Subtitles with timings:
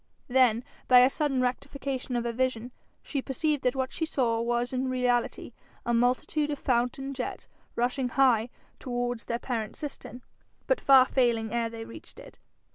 [0.29, 2.71] Then, by a sudden rectification of her vision,
[3.03, 5.53] she perceived that what she saw was in reality
[5.85, 10.23] a multitude of fountain jets rushing high towards their parent cistern,
[10.65, 12.39] but far failing ere they reached it.